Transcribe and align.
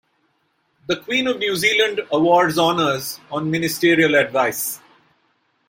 The 0.87 0.95
Queen 0.95 1.27
of 1.27 1.37
New 1.37 1.55
Zealand 1.55 2.01
awards 2.11 2.57
honours 2.57 3.19
on 3.31 3.51
ministerial 3.51 4.15
advice. 4.15 4.79